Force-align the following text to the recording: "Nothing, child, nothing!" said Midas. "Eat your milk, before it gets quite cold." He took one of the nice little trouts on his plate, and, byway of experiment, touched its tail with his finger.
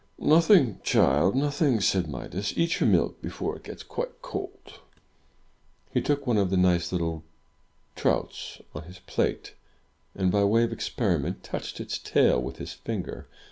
"Nothing, 0.17 0.79
child, 0.81 1.35
nothing!" 1.35 1.79
said 1.79 2.07
Midas. 2.09 2.57
"Eat 2.57 2.79
your 2.79 2.89
milk, 2.89 3.21
before 3.21 3.55
it 3.55 3.61
gets 3.65 3.83
quite 3.83 4.23
cold." 4.23 4.79
He 5.91 6.01
took 6.01 6.25
one 6.25 6.39
of 6.39 6.49
the 6.49 6.57
nice 6.57 6.91
little 6.91 7.23
trouts 7.95 8.61
on 8.73 8.85
his 8.85 8.97
plate, 8.97 9.53
and, 10.15 10.31
byway 10.31 10.63
of 10.63 10.73
experiment, 10.73 11.43
touched 11.43 11.79
its 11.79 11.99
tail 11.99 12.41
with 12.41 12.57
his 12.57 12.73
finger. 12.73 13.27